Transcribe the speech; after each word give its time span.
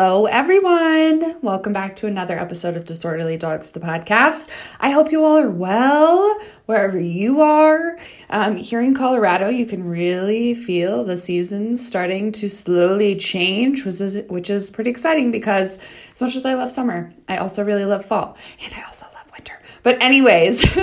Hello, 0.00 0.26
everyone. 0.26 1.40
Welcome 1.42 1.72
back 1.72 1.96
to 1.96 2.06
another 2.06 2.38
episode 2.38 2.76
of 2.76 2.84
Disorderly 2.84 3.36
Dogs, 3.36 3.72
the 3.72 3.80
podcast. 3.80 4.48
I 4.78 4.90
hope 4.90 5.10
you 5.10 5.24
all 5.24 5.36
are 5.36 5.50
well 5.50 6.40
wherever 6.66 7.00
you 7.00 7.40
are. 7.40 7.98
Um, 8.30 8.58
here 8.58 8.80
in 8.80 8.94
Colorado, 8.94 9.48
you 9.48 9.66
can 9.66 9.82
really 9.82 10.54
feel 10.54 11.02
the 11.02 11.16
seasons 11.16 11.84
starting 11.84 12.30
to 12.30 12.48
slowly 12.48 13.16
change, 13.16 13.84
which 13.84 14.00
is, 14.00 14.22
which 14.28 14.48
is 14.48 14.70
pretty 14.70 14.88
exciting 14.88 15.32
because 15.32 15.80
as 16.12 16.20
much 16.20 16.36
as 16.36 16.46
I 16.46 16.54
love 16.54 16.70
summer, 16.70 17.12
I 17.28 17.38
also 17.38 17.64
really 17.64 17.84
love 17.84 18.04
fall. 18.04 18.38
And 18.62 18.72
I 18.74 18.84
also 18.84 19.06
love 19.12 19.28
winter. 19.32 19.58
but, 19.82 20.00
anyways, 20.00 20.62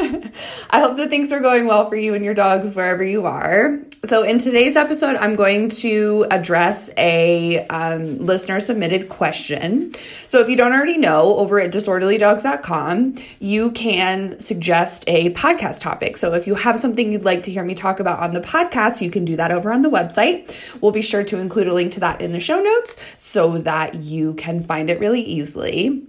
I 0.70 0.80
hope 0.82 0.98
that 0.98 1.10
things 1.10 1.32
are 1.32 1.40
going 1.40 1.68
well 1.68 1.90
for 1.90 1.96
you 1.96 2.16
and 2.16 2.26
your 2.26 2.34
dogs 2.34 2.76
wherever 2.76 3.02
you 3.02 3.26
are. 3.26 3.80
So, 4.06 4.22
in 4.22 4.38
today's 4.38 4.76
episode, 4.76 5.16
I'm 5.16 5.36
going 5.36 5.70
to 5.70 6.28
address 6.30 6.92
a 6.96 7.66
um, 7.70 8.20
listener 8.24 8.60
submitted 8.60 9.10
question. 9.10 9.94
So, 10.28 10.42
if 10.42 10.48
you 10.48 10.56
don't 10.56 10.74
already 10.74 11.00
know, 11.00 11.36
over 11.38 11.60
at 11.60 11.72
disorderlydogs.com, 11.72 13.16
you 13.40 13.72
can 13.72 14.40
suggest 14.40 15.06
a 15.08 15.32
podcast 15.32 15.82
topic. 15.82 16.18
So, 16.18 16.34
if 16.34 16.46
you 16.46 16.54
have 16.54 16.78
something 16.78 17.12
you'd 17.12 17.26
like 17.26 17.42
to 17.44 17.52
hear 17.52 17.64
me 17.64 17.74
talk 17.74 18.00
about 18.00 18.20
on 18.20 18.36
the 18.36 18.42
podcast, 18.42 19.02
you 19.02 19.10
can 19.10 19.26
do 19.26 19.36
that 19.38 19.52
over 19.52 19.72
on 19.72 19.82
the 19.82 19.90
website. 19.90 20.56
We'll 20.82 20.92
be 20.92 21.02
sure 21.02 21.24
to 21.24 21.40
include 21.40 21.66
a 21.66 21.74
link 21.74 21.92
to 21.94 22.00
that 22.02 22.22
in 22.22 22.32
the 22.32 22.40
show 22.40 22.60
notes 22.62 22.98
so 23.18 23.58
that 23.58 23.96
you 23.96 24.36
can 24.36 24.62
find 24.62 24.92
it 24.92 25.00
really 25.00 25.22
easily. 25.22 26.04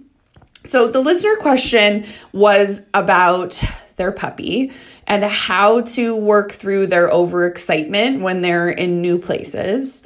So 0.63 0.87
the 0.87 0.99
listener 0.99 1.35
question 1.37 2.05
was 2.31 2.83
about 2.93 3.59
their 3.97 4.11
puppy 4.11 4.71
and 5.05 5.23
how 5.23 5.81
to 5.81 6.15
work 6.15 6.53
through 6.53 6.87
their 6.87 7.09
overexcitement 7.09 8.21
when 8.21 8.41
they're 8.41 8.69
in 8.69 9.01
new 9.01 9.19
places. 9.19 10.03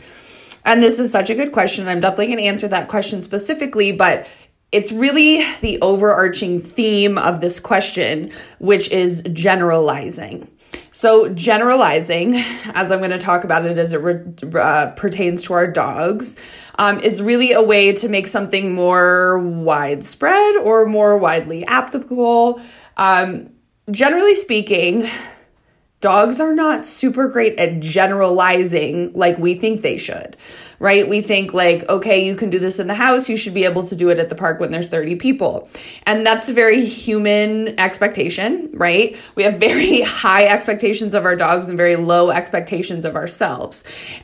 And 0.65 0.81
this 0.81 0.99
is 0.99 1.11
such 1.11 1.29
a 1.29 1.35
good 1.35 1.51
question. 1.51 1.87
I'm 1.87 1.99
definitely 1.99 2.27
going 2.27 2.37
to 2.39 2.45
answer 2.45 2.67
that 2.69 2.87
question 2.87 3.21
specifically, 3.21 3.91
but 3.91 4.27
it's 4.71 4.91
really 4.91 5.43
the 5.59 5.79
overarching 5.81 6.61
theme 6.61 7.17
of 7.17 7.41
this 7.41 7.59
question, 7.59 8.31
which 8.59 8.89
is 8.89 9.21
generalizing. 9.33 10.49
So, 10.91 11.29
generalizing, 11.29 12.35
as 12.73 12.91
I'm 12.91 12.99
going 12.99 13.11
to 13.11 13.17
talk 13.17 13.43
about 13.43 13.65
it 13.65 13.77
as 13.77 13.91
it 13.91 13.97
re- 13.97 14.23
uh, 14.59 14.91
pertains 14.91 15.43
to 15.43 15.53
our 15.53 15.67
dogs, 15.67 16.37
um, 16.75 16.99
is 16.99 17.21
really 17.21 17.51
a 17.51 17.61
way 17.61 17.91
to 17.93 18.07
make 18.07 18.27
something 18.27 18.73
more 18.73 19.39
widespread 19.39 20.55
or 20.57 20.85
more 20.85 21.17
widely 21.17 21.65
applicable. 21.65 22.61
Um, 22.97 23.49
generally 23.91 24.35
speaking, 24.35 25.07
dogs 25.99 26.39
are 26.39 26.53
not 26.53 26.83
super 26.83 27.27
great 27.27 27.59
at 27.59 27.79
generalizing 27.79 29.11
like 29.13 29.37
we 29.37 29.53
think 29.53 29.81
they 29.81 29.97
should 29.97 30.35
right? 30.81 31.07
We 31.07 31.21
think 31.21 31.53
like, 31.53 31.87
okay, 31.87 32.25
you 32.25 32.35
can 32.35 32.49
do 32.49 32.57
this 32.57 32.79
in 32.79 32.87
the 32.87 32.95
house, 32.95 33.29
you 33.29 33.37
should 33.37 33.53
be 33.53 33.65
able 33.65 33.83
to 33.83 33.95
do 33.95 34.09
it 34.09 34.17
at 34.17 34.29
the 34.29 34.35
park 34.35 34.59
when 34.59 34.71
there's 34.71 34.87
30 34.87 35.15
people. 35.17 35.69
And 36.07 36.25
that's 36.25 36.49
a 36.49 36.53
very 36.53 36.85
human 36.85 37.79
expectation, 37.79 38.71
right? 38.73 39.15
We 39.35 39.43
have 39.43 39.55
very 39.59 40.01
high 40.01 40.45
expectations 40.45 41.13
of 41.13 41.23
our 41.23 41.35
dogs 41.35 41.69
and 41.69 41.77
very 41.77 41.97
low 41.97 42.31
expectations 42.31 43.05
of 43.05 43.15
ourselves. 43.15 43.83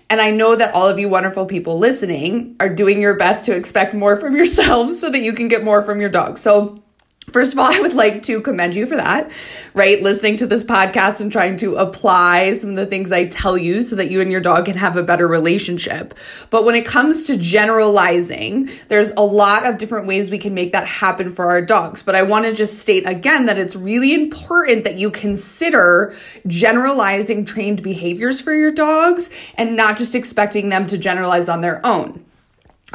And 0.09 0.19
I 0.19 0.31
know 0.31 0.56
that 0.56 0.73
all 0.73 0.88
of 0.88 0.97
you 0.97 1.07
wonderful 1.07 1.45
people 1.45 1.77
listening 1.77 2.56
are 2.59 2.69
doing 2.69 3.01
your 3.01 3.16
best 3.16 3.45
to 3.45 3.56
expect 3.56 3.94
more 3.94 4.17
from 4.17 4.35
yourselves 4.35 5.00
so 5.00 5.11
that 5.11 5.22
you 5.22 5.33
can 5.33 5.47
get 5.47 5.63
more 5.63 5.83
from 5.83 6.01
your 6.01 6.09
dog. 6.09 6.39
So 6.39 6.81
First 7.29 7.51
of 7.51 7.59
all, 7.59 7.65
I 7.69 7.81
would 7.81 7.93
like 7.93 8.23
to 8.23 8.39
commend 8.39 8.75
you 8.75 8.85
for 8.85 8.95
that, 8.95 9.29
right? 9.73 10.01
Listening 10.01 10.38
to 10.38 10.47
this 10.47 10.63
podcast 10.63 11.19
and 11.19 11.29
trying 11.29 11.57
to 11.57 11.75
apply 11.75 12.53
some 12.53 12.69
of 12.69 12.75
the 12.77 12.85
things 12.85 13.11
I 13.11 13.25
tell 13.25 13.57
you 13.57 13.81
so 13.81 13.97
that 13.97 14.09
you 14.09 14.21
and 14.21 14.31
your 14.31 14.39
dog 14.39 14.65
can 14.65 14.77
have 14.77 14.95
a 14.95 15.03
better 15.03 15.27
relationship. 15.27 16.13
But 16.49 16.63
when 16.63 16.75
it 16.75 16.85
comes 16.85 17.25
to 17.25 17.38
generalizing, 17.38 18.69
there's 18.88 19.11
a 19.11 19.21
lot 19.21 19.65
of 19.65 19.77
different 19.77 20.07
ways 20.07 20.31
we 20.31 20.38
can 20.38 20.53
make 20.53 20.71
that 20.71 20.88
happen 20.88 21.29
for 21.29 21.47
our 21.47 21.61
dogs. 21.61 22.01
But 22.01 22.15
I 22.15 22.23
want 22.23 22.45
to 22.45 22.53
just 22.53 22.79
state 22.79 23.07
again 23.07 23.45
that 23.47 23.57
it's 23.57 23.75
really 23.75 24.13
important 24.13 24.85
that 24.85 24.95
you 24.95 25.11
consider 25.11 26.15
generalizing 26.47 27.44
trained 27.44 27.83
behaviors 27.83 28.39
for 28.39 28.53
your 28.53 28.71
dogs 28.71 29.29
and 29.55 29.75
not 29.75 29.97
just 29.97 30.15
expecting 30.15 30.69
them 30.69 30.88
to 30.88 30.97
generalize 30.97 31.49
on 31.49 31.59
their 31.59 31.85
own 31.85 32.23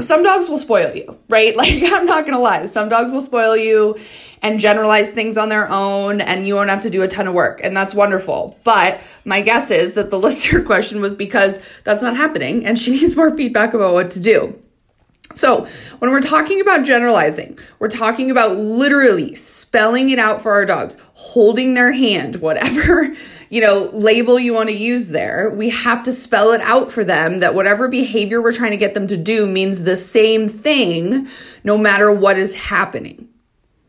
some 0.01 0.23
dogs 0.23 0.49
will 0.49 0.59
spoil 0.59 0.95
you, 0.95 1.19
right? 1.29 1.55
Like, 1.63 1.83
I'm 1.93 2.07
not 2.07 2.25
gonna 2.25 2.39
lie, 2.39 2.67
some 2.67 2.89
dogs 2.89 3.13
will 3.13 3.21
spoil 3.21 3.57
you 3.57 3.99
and 4.41 4.59
generalize 4.59 5.13
things 5.13 5.37
on 5.37 5.49
their 5.49 5.71
own, 5.71 6.21
and 6.21 6.47
you 6.47 6.55
won't 6.57 6.71
have 6.71 6.83
to 6.83 6.91
do 6.91 7.03
a 7.03 7.09
ton 7.09 7.29
of 7.29 7.35
work, 7.35 7.61
and 7.63 7.77
that's 7.77 7.95
wonderful. 7.95 8.59
But 8.65 9.01
my 9.25 9.41
guess 9.41 9.71
is 9.71 9.95
that 9.95 10.11
the 10.11 10.19
listener 10.27 10.63
question 10.63 11.01
was 11.01 11.15
because 11.15 11.65
that's 11.85 12.03
not 12.03 12.17
happening, 12.17 12.67
and 12.67 12.79
she 12.79 12.91
needs 13.01 13.17
more 13.17 13.37
feedback 13.37 13.75
about 13.75 13.95
what 13.95 14.11
to 14.13 14.21
do. 14.21 14.59
So, 15.34 15.66
when 15.98 16.10
we're 16.10 16.20
talking 16.20 16.60
about 16.60 16.84
generalizing, 16.84 17.59
we're 17.78 17.88
talking 17.88 18.31
about 18.31 18.56
literally 18.56 19.34
spelling 19.34 20.10
it 20.10 20.19
out 20.19 20.43
for 20.43 20.53
our 20.53 20.65
dogs, 20.65 20.97
holding 21.15 21.75
their 21.75 21.93
hand, 21.93 22.37
whatever, 22.37 23.15
you 23.50 23.60
know, 23.60 23.91
label 23.93 24.38
you 24.38 24.53
want 24.54 24.69
to 24.69 24.76
use 24.76 25.09
there. 25.09 25.50
We 25.50 25.70
have 25.70 26.03
to 26.04 26.12
spell 26.12 26.53
it 26.53 26.60
out 26.60 26.91
for 26.91 27.04
them 27.04 27.41
that 27.41 27.54
whatever 27.54 27.88
behavior 27.88 28.43
we're 28.43 28.53
trying 28.53 28.72
to 28.72 28.76
get 28.76 28.94
them 28.94 29.06
to 29.09 29.16
do 29.16 29.47
means 29.47 29.82
the 29.82 29.97
same 29.97 30.48
thing 30.48 31.28
no 31.64 31.78
matter 31.78 32.12
what 32.12 32.38
is 32.38 32.54
happening. 32.54 33.28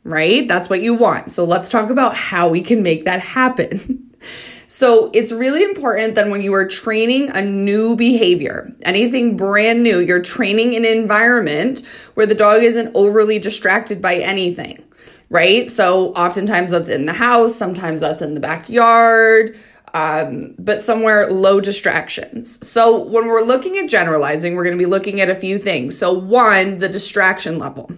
Right? 0.06 0.48
That's 0.48 0.70
what 0.70 0.82
you 0.82 0.94
want. 0.94 1.32
So, 1.32 1.44
let's 1.46 1.70
talk 1.70 1.90
about 1.90 2.16
how 2.16 2.50
we 2.50 2.62
can 2.62 2.84
make 2.84 3.06
that 3.06 3.20
happen. 3.20 4.12
So 4.74 5.12
it's 5.14 5.32
really 5.32 5.62
important 5.62 6.16
that 6.16 6.30
when 6.30 6.42
you 6.42 6.52
are 6.56 6.68
training 6.68 7.30
a 7.30 7.44
new 7.44 7.96
behavior, 7.96 8.74
anything 8.82 9.38
brand 9.38 9.84
new, 9.84 10.00
you're 10.00 10.20
training 10.20 10.76
an 10.76 10.84
environment 10.84 11.84
where 12.16 12.26
the 12.26 12.34
dog 12.34 12.64
isn't 12.64 12.92
overly 12.96 13.38
distracted 13.38 14.02
by 14.02 14.16
anything, 14.16 14.84
right? 15.30 15.70
So 15.70 16.08
oftentimes 16.16 16.72
that's 16.72 16.90
in 16.90 17.06
the 17.06 17.14
house, 17.14 17.56
sometimes 17.56 18.02
that's 18.02 18.24
in 18.24 18.34
the 18.34 18.40
backyard. 18.40 19.56
Um, 19.94 20.56
but 20.58 20.82
somewhere 20.82 21.30
low 21.30 21.62
distractions. 21.62 22.68
So, 22.68 23.04
when 23.04 23.28
we're 23.28 23.44
looking 23.44 23.78
at 23.78 23.88
generalizing, 23.88 24.56
we're 24.56 24.64
going 24.64 24.76
to 24.76 24.84
be 24.84 24.90
looking 24.90 25.22
at 25.22 25.30
a 25.30 25.36
few 25.36 25.60
things. 25.60 25.96
So, 25.96 26.12
one, 26.12 26.80
the 26.80 26.90
distraction 26.90 27.60
level. 27.60 27.92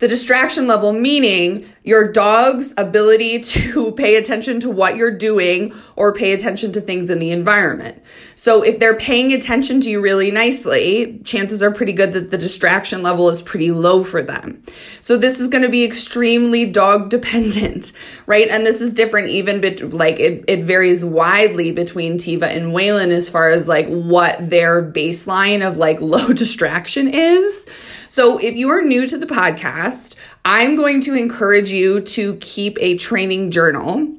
The 0.00 0.08
distraction 0.08 0.66
level, 0.66 0.94
meaning 0.94 1.68
your 1.84 2.10
dog's 2.10 2.72
ability 2.78 3.38
to 3.40 3.92
pay 3.92 4.16
attention 4.16 4.58
to 4.60 4.70
what 4.70 4.96
you're 4.96 5.16
doing 5.16 5.74
or 5.94 6.14
pay 6.14 6.32
attention 6.32 6.72
to 6.72 6.80
things 6.80 7.10
in 7.10 7.18
the 7.18 7.30
environment. 7.30 8.02
So 8.34 8.62
if 8.62 8.80
they're 8.80 8.96
paying 8.96 9.32
attention 9.34 9.82
to 9.82 9.90
you 9.90 10.00
really 10.00 10.30
nicely, 10.30 11.20
chances 11.24 11.62
are 11.62 11.70
pretty 11.70 11.92
good 11.92 12.14
that 12.14 12.30
the 12.30 12.38
distraction 12.38 13.02
level 13.02 13.28
is 13.28 13.42
pretty 13.42 13.70
low 13.70 14.02
for 14.02 14.22
them. 14.22 14.62
So 15.02 15.18
this 15.18 15.38
is 15.38 15.48
going 15.48 15.64
to 15.64 15.68
be 15.68 15.84
extremely 15.84 16.64
dog 16.64 17.10
dependent, 17.10 17.92
right? 18.26 18.48
And 18.48 18.64
this 18.64 18.80
is 18.80 18.94
different 18.94 19.28
even 19.28 19.60
bet- 19.60 19.92
like 19.92 20.18
it, 20.18 20.44
it 20.48 20.64
varies 20.64 21.04
widely 21.04 21.72
between 21.72 22.16
Tiva 22.16 22.44
and 22.44 22.72
Waylon 22.72 23.08
as 23.08 23.28
far 23.28 23.50
as 23.50 23.68
like 23.68 23.88
what 23.88 24.36
their 24.40 24.82
baseline 24.82 25.66
of 25.66 25.76
like 25.76 26.00
low 26.00 26.28
distraction 26.28 27.06
is. 27.06 27.68
So 28.10 28.38
if 28.38 28.56
you 28.56 28.70
are 28.70 28.82
new 28.82 29.06
to 29.06 29.16
the 29.16 29.24
podcast, 29.24 30.16
I'm 30.44 30.74
going 30.74 31.00
to 31.02 31.14
encourage 31.14 31.70
you 31.70 32.00
to 32.00 32.34
keep 32.38 32.76
a 32.80 32.96
training 32.96 33.52
journal. 33.52 34.16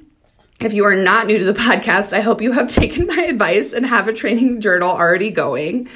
If 0.62 0.72
you 0.72 0.86
are 0.86 0.96
not 0.96 1.28
new 1.28 1.38
to 1.38 1.44
the 1.44 1.52
podcast, 1.60 2.14
I 2.14 2.22
hope 2.22 2.42
you 2.42 2.54
have 2.54 2.68
taken 2.70 3.06
my 3.06 3.24
advice 3.24 3.74
and 3.74 3.86
have 3.86 4.08
a 4.08 4.14
training 4.14 4.62
journal 4.62 4.90
already 4.90 5.30
going. 5.30 5.90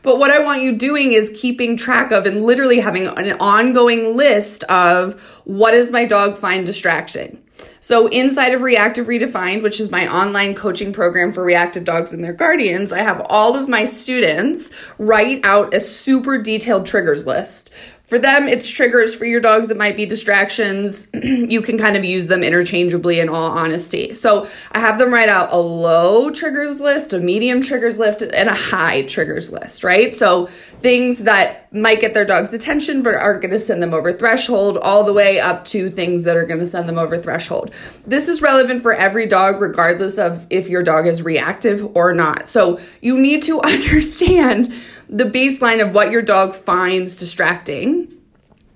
But 0.00 0.18
what 0.18 0.30
I 0.30 0.38
want 0.38 0.62
you 0.62 0.74
doing 0.74 1.12
is 1.12 1.30
keeping 1.36 1.76
track 1.76 2.10
of 2.10 2.24
and 2.24 2.42
literally 2.42 2.80
having 2.80 3.06
an 3.06 3.36
ongoing 3.38 4.16
list 4.16 4.64
of 4.64 5.20
what 5.44 5.72
does 5.72 5.90
my 5.90 6.06
dog 6.06 6.38
find 6.38 6.64
distracting? 6.64 7.41
So, 7.84 8.06
inside 8.06 8.54
of 8.54 8.62
Reactive 8.62 9.06
Redefined, 9.06 9.64
which 9.64 9.80
is 9.80 9.90
my 9.90 10.06
online 10.06 10.54
coaching 10.54 10.92
program 10.92 11.32
for 11.32 11.44
reactive 11.44 11.82
dogs 11.82 12.12
and 12.12 12.22
their 12.22 12.32
guardians, 12.32 12.92
I 12.92 13.00
have 13.00 13.26
all 13.28 13.56
of 13.56 13.68
my 13.68 13.86
students 13.86 14.70
write 14.98 15.44
out 15.44 15.74
a 15.74 15.80
super 15.80 16.40
detailed 16.40 16.86
triggers 16.86 17.26
list 17.26 17.70
for 18.12 18.18
them, 18.18 18.46
it's 18.46 18.68
triggers. 18.68 19.14
For 19.14 19.24
your 19.24 19.40
dogs, 19.40 19.70
it 19.70 19.76
might 19.78 19.96
be 19.96 20.04
distractions. 20.04 21.08
you 21.14 21.62
can 21.62 21.78
kind 21.78 21.96
of 21.96 22.04
use 22.04 22.26
them 22.26 22.42
interchangeably 22.42 23.20
in 23.20 23.30
all 23.30 23.52
honesty. 23.52 24.12
So 24.12 24.50
I 24.70 24.80
have 24.80 24.98
them 24.98 25.10
write 25.10 25.30
out 25.30 25.50
a 25.50 25.56
low 25.56 26.30
triggers 26.30 26.82
list, 26.82 27.14
a 27.14 27.18
medium 27.18 27.62
triggers 27.62 27.98
list, 27.98 28.20
and 28.20 28.50
a 28.50 28.54
high 28.54 29.00
triggers 29.04 29.50
list, 29.50 29.82
right? 29.82 30.14
So 30.14 30.48
things 30.80 31.20
that 31.20 31.72
might 31.72 32.02
get 32.02 32.12
their 32.12 32.26
dog's 32.26 32.52
attention 32.52 33.02
but 33.02 33.14
aren't 33.14 33.40
going 33.40 33.52
to 33.52 33.58
send 33.58 33.82
them 33.82 33.94
over 33.94 34.12
threshold, 34.12 34.76
all 34.76 35.04
the 35.04 35.14
way 35.14 35.40
up 35.40 35.64
to 35.68 35.88
things 35.88 36.24
that 36.24 36.36
are 36.36 36.44
going 36.44 36.60
to 36.60 36.66
send 36.66 36.86
them 36.86 36.98
over 36.98 37.16
threshold. 37.16 37.72
This 38.06 38.28
is 38.28 38.42
relevant 38.42 38.82
for 38.82 38.92
every 38.92 39.24
dog, 39.24 39.58
regardless 39.58 40.18
of 40.18 40.46
if 40.50 40.68
your 40.68 40.82
dog 40.82 41.06
is 41.06 41.22
reactive 41.22 41.96
or 41.96 42.12
not. 42.12 42.46
So 42.46 42.78
you 43.00 43.18
need 43.18 43.42
to 43.44 43.58
understand 43.62 44.70
the 45.12 45.24
baseline 45.24 45.82
of 45.82 45.94
what 45.94 46.10
your 46.10 46.22
dog 46.22 46.54
finds 46.54 47.14
distracting. 47.14 48.08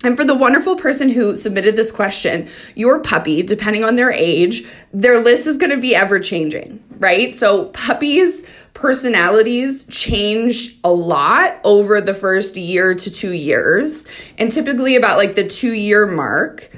And 0.03 0.15
for 0.15 0.23
the 0.23 0.35
wonderful 0.35 0.75
person 0.75 1.09
who 1.09 1.35
submitted 1.35 1.75
this 1.75 1.91
question, 1.91 2.47
your 2.75 3.01
puppy, 3.01 3.41
depending 3.41 3.83
on 3.83 3.95
their 3.95 4.11
age, 4.11 4.63
their 4.93 5.19
list 5.19 5.47
is 5.47 5.57
going 5.57 5.71
to 5.71 5.81
be 5.81 5.95
ever 5.95 6.19
changing, 6.19 6.83
right? 6.99 7.35
So 7.35 7.65
puppies' 7.69 8.45
personalities 8.75 9.85
change 9.85 10.77
a 10.83 10.91
lot 10.91 11.59
over 11.63 11.99
the 11.99 12.13
first 12.13 12.55
year 12.55 12.93
to 12.93 13.11
two 13.11 13.33
years. 13.33 14.05
And 14.37 14.51
typically, 14.51 14.95
about 14.95 15.17
like 15.17 15.33
the 15.33 15.47
two 15.47 15.73
year 15.73 16.05
mark, 16.05 16.69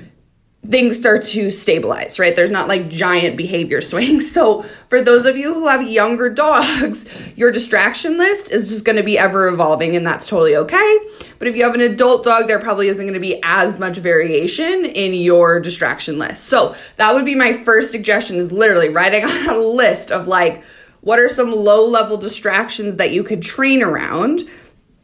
things 0.68 0.98
start 0.98 1.24
to 1.24 1.50
stabilize, 1.50 2.20
right? 2.20 2.36
There's 2.36 2.52
not 2.52 2.68
like 2.68 2.90
giant 2.90 3.38
behavior 3.38 3.82
swings. 3.82 4.32
So, 4.32 4.64
for 4.90 5.02
those 5.02 5.26
of 5.26 5.38
you 5.38 5.54
who 5.54 5.68
have 5.68 5.88
younger 5.88 6.30
dogs, 6.30 7.06
your 7.36 7.52
distraction 7.52 8.18
list 8.18 8.52
is 8.52 8.70
just 8.70 8.86
going 8.86 8.98
to 8.98 9.04
be 9.04 9.18
ever 9.18 9.48
evolving, 9.48 9.96
and 9.96 10.06
that's 10.06 10.28
totally 10.28 10.56
okay. 10.56 10.98
But 11.38 11.48
if 11.48 11.56
you 11.56 11.64
have 11.64 11.76
an 11.76 11.82
adult 11.82 12.24
dog, 12.24 12.48
there 12.48 12.60
probably 12.60 12.88
isn't 12.90 13.04
going 13.04 13.14
to 13.14 13.20
be 13.20 13.40
as 13.44 13.80
much 13.80 13.98
variation 13.98 14.86
in 14.86 15.14
your 15.14 15.60
distraction 15.60 16.20
list. 16.20 16.46
So, 16.46 16.76
that 16.98 17.14
would 17.14 17.26
be 17.26 17.36
my 17.36 17.54
first 17.54 17.92
suggestion 17.92 18.38
is 18.38 18.52
literally 18.52 18.90
writing 18.90 19.24
out 19.26 19.56
a 19.56 19.60
list 19.60 20.12
of 20.12 20.28
like, 20.28 20.64
what 21.02 21.20
are 21.20 21.30
some 21.30 21.56
low 21.56 21.88
level 21.88 22.18
distractions 22.18 22.98
that 22.98 23.12
you 23.12 23.24
could 23.24 23.42
train 23.42 23.82
around, 23.82 24.42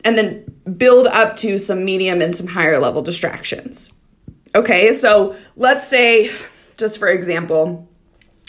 and 0.04 0.18
then 0.18 0.46
build 0.78 1.08
up 1.08 1.38
to 1.38 1.58
some 1.58 1.86
medium 1.86 2.22
and 2.22 2.36
some 2.36 2.48
higher 2.48 2.78
level 2.78 3.02
distractions. 3.02 3.95
Okay, 4.56 4.94
so 4.94 5.36
let's 5.58 5.86
say, 5.86 6.32
just 6.78 6.98
for 6.98 7.10
example, 7.10 7.90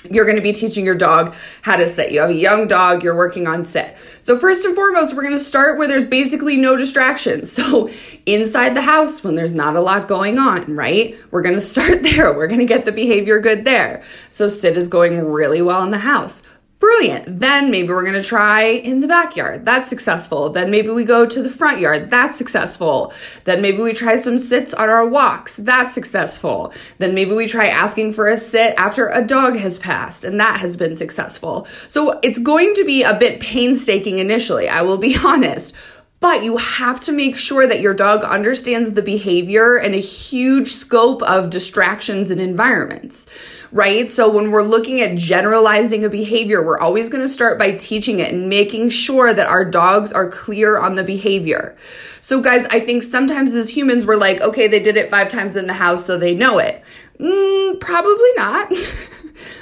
you're 0.08 0.24
going 0.24 0.36
to 0.36 0.42
be 0.42 0.52
teaching 0.52 0.84
your 0.84 0.94
dog 0.94 1.34
how 1.62 1.74
to 1.74 1.88
sit. 1.88 2.12
You 2.12 2.20
have 2.20 2.30
a 2.30 2.34
young 2.34 2.68
dog, 2.68 3.02
you're 3.02 3.16
working 3.16 3.48
on 3.48 3.64
sit. 3.64 3.96
So, 4.20 4.38
first 4.38 4.64
and 4.64 4.76
foremost, 4.76 5.16
we're 5.16 5.24
going 5.24 5.34
to 5.34 5.40
start 5.40 5.78
where 5.78 5.88
there's 5.88 6.04
basically 6.04 6.56
no 6.56 6.76
distractions. 6.76 7.56
So, 7.66 7.90
inside 8.26 8.76
the 8.76 8.82
house, 8.82 9.24
when 9.24 9.34
there's 9.34 9.54
not 9.54 9.74
a 9.74 9.80
lot 9.80 10.06
going 10.06 10.38
on, 10.38 10.76
right? 10.76 11.16
We're 11.32 11.42
going 11.42 11.54
to 11.56 11.60
start 11.60 12.04
there. 12.04 12.32
We're 12.32 12.46
going 12.46 12.60
to 12.60 12.66
get 12.66 12.84
the 12.84 12.92
behavior 12.92 13.40
good 13.40 13.64
there. 13.64 14.04
So, 14.30 14.48
sit 14.48 14.76
is 14.76 14.86
going 14.86 15.18
really 15.24 15.62
well 15.62 15.82
in 15.82 15.90
the 15.90 15.98
house. 15.98 16.46
Brilliant. 16.86 17.40
Then 17.40 17.72
maybe 17.72 17.88
we're 17.88 18.04
going 18.04 18.22
to 18.22 18.22
try 18.22 18.62
in 18.62 19.00
the 19.00 19.08
backyard. 19.08 19.64
That's 19.64 19.90
successful. 19.90 20.50
Then 20.50 20.70
maybe 20.70 20.90
we 20.90 21.02
go 21.02 21.26
to 21.26 21.42
the 21.42 21.50
front 21.50 21.80
yard. 21.80 22.12
That's 22.12 22.36
successful. 22.36 23.12
Then 23.42 23.60
maybe 23.60 23.78
we 23.78 23.92
try 23.92 24.14
some 24.14 24.38
sits 24.38 24.72
on 24.72 24.88
our 24.88 25.04
walks. 25.04 25.56
That's 25.56 25.92
successful. 25.92 26.72
Then 26.98 27.12
maybe 27.12 27.32
we 27.32 27.48
try 27.48 27.66
asking 27.66 28.12
for 28.12 28.28
a 28.28 28.38
sit 28.38 28.72
after 28.78 29.08
a 29.08 29.20
dog 29.20 29.56
has 29.56 29.80
passed 29.80 30.22
and 30.22 30.38
that 30.38 30.60
has 30.60 30.76
been 30.76 30.94
successful. 30.94 31.66
So 31.88 32.20
it's 32.22 32.38
going 32.38 32.72
to 32.74 32.84
be 32.84 33.02
a 33.02 33.18
bit 33.18 33.40
painstaking 33.40 34.20
initially. 34.20 34.68
I 34.68 34.82
will 34.82 34.98
be 34.98 35.16
honest. 35.24 35.74
But 36.18 36.42
you 36.42 36.56
have 36.56 37.00
to 37.00 37.12
make 37.12 37.36
sure 37.36 37.66
that 37.66 37.80
your 37.80 37.94
dog 37.94 38.24
understands 38.24 38.92
the 38.92 39.02
behavior 39.02 39.76
and 39.76 39.94
a 39.94 39.98
huge 39.98 40.68
scope 40.68 41.22
of 41.22 41.50
distractions 41.50 42.30
and 42.30 42.40
environments 42.40 43.26
right? 43.72 44.10
So 44.10 44.30
when 44.30 44.50
we're 44.50 44.62
looking 44.62 45.00
at 45.00 45.16
generalizing 45.16 46.04
a 46.04 46.08
behavior, 46.08 46.64
we're 46.64 46.78
always 46.78 47.08
going 47.08 47.22
to 47.22 47.28
start 47.28 47.58
by 47.58 47.72
teaching 47.72 48.20
it 48.20 48.32
and 48.32 48.48
making 48.48 48.90
sure 48.90 49.34
that 49.34 49.48
our 49.48 49.64
dogs 49.64 50.12
are 50.12 50.30
clear 50.30 50.78
on 50.78 50.94
the 50.94 51.04
behavior. 51.04 51.76
So 52.20 52.40
guys, 52.40 52.66
I 52.70 52.80
think 52.80 53.02
sometimes 53.02 53.54
as 53.54 53.76
humans, 53.76 54.06
we're 54.06 54.16
like, 54.16 54.40
okay, 54.40 54.66
they 54.66 54.80
did 54.80 54.96
it 54.96 55.10
five 55.10 55.28
times 55.28 55.56
in 55.56 55.66
the 55.66 55.74
house, 55.74 56.04
so 56.04 56.18
they 56.18 56.34
know 56.34 56.58
it. 56.58 56.82
Mm, 57.20 57.80
probably 57.80 58.30
not. 58.36 58.72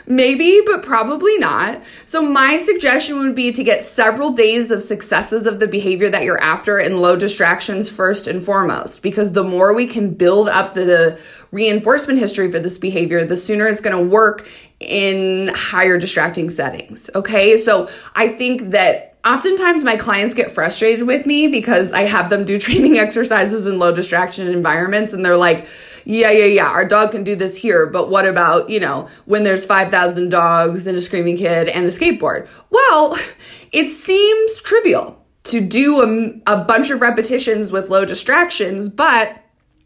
Maybe, 0.06 0.60
but 0.64 0.82
probably 0.82 1.38
not. 1.38 1.82
So, 2.04 2.22
my 2.22 2.58
suggestion 2.58 3.18
would 3.18 3.34
be 3.34 3.52
to 3.52 3.64
get 3.64 3.82
several 3.82 4.32
days 4.32 4.70
of 4.70 4.82
successes 4.82 5.46
of 5.46 5.60
the 5.60 5.68
behavior 5.68 6.10
that 6.10 6.24
you're 6.24 6.40
after 6.40 6.78
in 6.78 7.00
low 7.00 7.16
distractions 7.16 7.88
first 7.88 8.26
and 8.26 8.42
foremost, 8.42 9.02
because 9.02 9.32
the 9.32 9.44
more 9.44 9.74
we 9.74 9.86
can 9.86 10.14
build 10.14 10.48
up 10.48 10.74
the 10.74 11.18
reinforcement 11.50 12.18
history 12.18 12.50
for 12.50 12.58
this 12.58 12.78
behavior, 12.78 13.24
the 13.24 13.36
sooner 13.36 13.66
it's 13.66 13.80
going 13.80 13.96
to 13.96 14.10
work 14.10 14.46
in 14.80 15.48
higher 15.54 15.98
distracting 15.98 16.50
settings. 16.50 17.08
Okay. 17.14 17.56
So, 17.56 17.88
I 18.14 18.28
think 18.28 18.70
that 18.70 19.14
oftentimes 19.24 19.84
my 19.84 19.96
clients 19.96 20.34
get 20.34 20.50
frustrated 20.50 21.06
with 21.06 21.26
me 21.26 21.48
because 21.48 21.92
I 21.92 22.02
have 22.02 22.30
them 22.30 22.44
do 22.44 22.58
training 22.58 22.98
exercises 22.98 23.66
in 23.66 23.78
low 23.78 23.94
distraction 23.94 24.48
environments 24.48 25.12
and 25.12 25.24
they're 25.24 25.36
like, 25.36 25.66
yeah, 26.04 26.30
yeah, 26.30 26.44
yeah, 26.44 26.68
our 26.68 26.84
dog 26.84 27.12
can 27.12 27.24
do 27.24 27.34
this 27.34 27.56
here, 27.56 27.86
but 27.86 28.10
what 28.10 28.26
about, 28.26 28.70
you 28.70 28.80
know, 28.80 29.08
when 29.24 29.42
there's 29.42 29.64
5,000 29.64 30.30
dogs 30.30 30.86
and 30.86 30.96
a 30.96 31.00
screaming 31.00 31.36
kid 31.36 31.68
and 31.68 31.86
a 31.86 31.88
skateboard? 31.88 32.48
Well, 32.70 33.18
it 33.72 33.90
seems 33.90 34.60
trivial 34.60 35.24
to 35.44 35.60
do 35.60 36.02
a, 36.46 36.52
a 36.52 36.64
bunch 36.64 36.90
of 36.90 37.00
repetitions 37.00 37.70
with 37.70 37.90
low 37.90 38.04
distractions, 38.04 38.88
but 38.88 39.43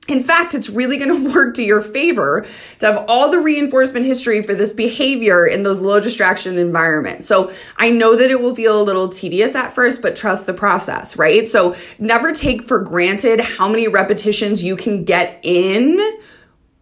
in 0.09 0.23
fact, 0.23 0.55
it's 0.55 0.69
really 0.69 0.97
going 0.97 1.25
to 1.25 1.35
work 1.35 1.55
to 1.55 1.63
your 1.63 1.81
favor 1.81 2.47
to 2.79 2.87
have 2.87 3.05
all 3.09 3.31
the 3.31 3.41
reinforcement 3.41 4.07
history 4.07 4.43
for 4.43 4.55
this 4.55 4.73
behavior 4.73 5.47
in 5.47 5.63
those 5.63 5.81
low 5.81 6.01
distraction 6.01 6.59
environments. 6.59 7.27
So 7.27 7.53
I 7.77 7.91
know 7.91 8.17
that 8.17 8.31
it 8.31 8.41
will 8.41 8.55
feel 8.55 8.81
a 8.81 8.83
little 8.83 9.09
tedious 9.09 9.55
at 9.55 9.73
first, 9.73 10.03
but 10.03 10.17
trust 10.17 10.47
the 10.47 10.55
process, 10.55 11.17
right? 11.17 11.49
So 11.49 11.77
never 11.99 12.33
take 12.33 12.63
for 12.63 12.81
granted 12.81 13.41
how 13.41 13.69
many 13.69 13.89
repetitions 13.89 14.63
you 14.63 14.77
can 14.77 15.05
get 15.05 15.39
in 15.43 15.99